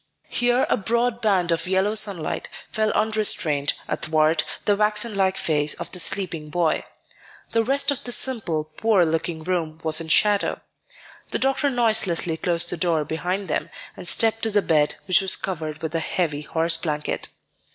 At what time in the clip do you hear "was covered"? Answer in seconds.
15.21-15.83